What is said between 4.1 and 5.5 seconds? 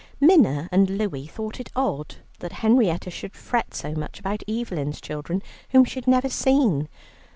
about Evelyn's children